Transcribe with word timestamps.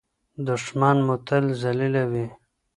دښمن 0.45 0.97
مو 1.05 1.15
تل 1.27 1.45
ذليله 1.61 2.03
وي. 2.11 2.25